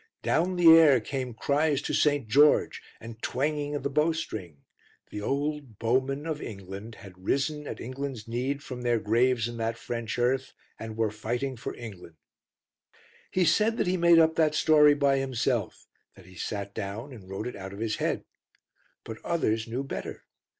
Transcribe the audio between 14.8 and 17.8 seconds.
by himself, that he sat down and wrote it out of